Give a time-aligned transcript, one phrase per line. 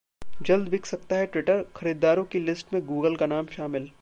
[0.41, 3.91] जल्द बिक सकता है ट्विटर, खरीदारों की लिस्ट में गूगल का नाम शामिल